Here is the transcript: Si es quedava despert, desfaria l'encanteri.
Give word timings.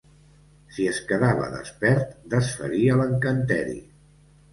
Si 0.77 0.85
es 0.91 1.01
quedava 1.11 1.49
despert, 1.55 2.15
desfaria 2.35 2.97
l'encanteri. 3.03 3.77